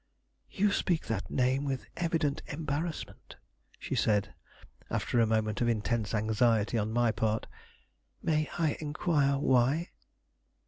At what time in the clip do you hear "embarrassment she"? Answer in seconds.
2.47-3.93